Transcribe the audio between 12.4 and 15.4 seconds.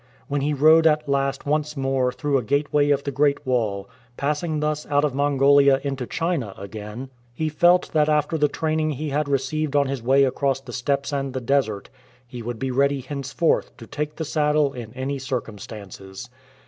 would be ready henceforth to take to the saddle in any